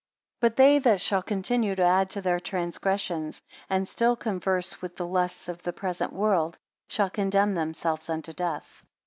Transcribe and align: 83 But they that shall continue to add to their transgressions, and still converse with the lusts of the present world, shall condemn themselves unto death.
83 0.41 0.49
But 0.49 0.55
they 0.55 0.79
that 0.79 0.99
shall 0.99 1.21
continue 1.21 1.75
to 1.75 1.83
add 1.83 2.09
to 2.09 2.21
their 2.21 2.39
transgressions, 2.39 3.43
and 3.69 3.87
still 3.87 4.15
converse 4.15 4.81
with 4.81 4.95
the 4.95 5.05
lusts 5.05 5.47
of 5.47 5.61
the 5.61 5.73
present 5.73 6.11
world, 6.11 6.57
shall 6.87 7.11
condemn 7.11 7.53
themselves 7.53 8.09
unto 8.09 8.33
death. 8.33 8.83